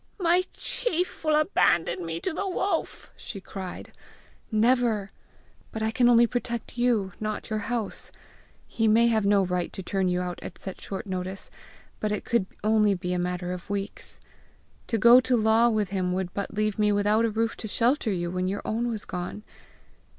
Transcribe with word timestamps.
"My 0.19 0.45
chief 0.51 1.23
will 1.23 1.35
abandon 1.39 2.03
me 2.03 2.19
to 2.21 2.33
the 2.33 2.47
wolf!" 2.49 3.11
she 3.15 3.39
cried. 3.39 3.93
"Never! 4.51 5.11
But 5.71 5.83
I 5.83 5.91
can 5.91 6.09
only 6.09 6.25
protect 6.25 6.75
you, 6.75 7.11
not 7.19 7.51
your 7.51 7.59
house. 7.69 8.11
He 8.65 8.87
may 8.87 9.05
have 9.09 9.27
no 9.27 9.45
right 9.45 9.71
to 9.73 9.83
turn 9.83 10.09
you 10.09 10.19
out 10.21 10.39
at 10.41 10.57
such 10.57 10.81
short 10.81 11.05
notice; 11.05 11.51
but 11.99 12.11
it 12.11 12.25
could 12.25 12.47
only 12.63 12.95
be 12.95 13.13
a 13.13 13.19
matter 13.19 13.51
of 13.53 13.69
weeks. 13.69 14.19
To 14.87 14.97
go 14.97 15.19
to 15.19 15.37
law 15.37 15.69
with 15.69 15.89
him 15.89 16.13
would 16.13 16.33
but 16.33 16.51
leave 16.55 16.79
me 16.79 16.91
without 16.91 17.23
a 17.23 17.29
roof 17.29 17.55
to 17.57 17.67
shelter 17.67 18.11
you 18.11 18.31
when 18.31 18.47
your 18.47 18.63
own 18.65 18.87
was 18.87 19.05
gone!" 19.05 19.43